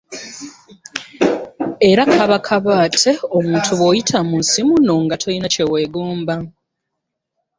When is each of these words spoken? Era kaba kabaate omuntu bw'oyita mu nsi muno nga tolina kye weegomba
Era 1.89 2.03
kaba 2.15 2.37
kabaate 2.47 3.11
omuntu 3.37 3.71
bw'oyita 3.79 4.17
mu 4.27 4.35
nsi 4.41 4.59
muno 4.67 4.93
nga 5.03 5.15
tolina 5.21 5.47
kye 5.53 5.65
weegomba 5.71 6.35